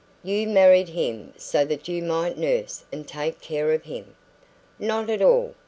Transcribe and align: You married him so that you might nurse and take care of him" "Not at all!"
You 0.23 0.47
married 0.47 0.89
him 0.89 1.31
so 1.37 1.63
that 1.65 1.87
you 1.87 2.01
might 2.01 2.35
nurse 2.35 2.85
and 2.91 3.07
take 3.07 3.39
care 3.39 3.71
of 3.71 3.83
him" 3.83 4.15
"Not 4.79 5.11
at 5.11 5.21
all!" 5.21 5.53